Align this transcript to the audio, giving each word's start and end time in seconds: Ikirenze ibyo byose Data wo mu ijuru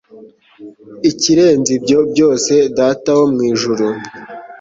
Ikirenze 1.09 1.69
ibyo 1.77 1.99
byose 2.11 2.53
Data 2.77 3.09
wo 3.17 3.25
mu 3.33 3.41
ijuru 3.51 3.85